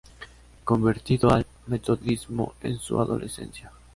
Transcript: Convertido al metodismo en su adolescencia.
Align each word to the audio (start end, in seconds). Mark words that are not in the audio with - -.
Convertido 0.63 1.29
al 1.29 1.45
metodismo 1.67 2.55
en 2.63 2.79
su 2.79 2.99
adolescencia. 2.99 3.71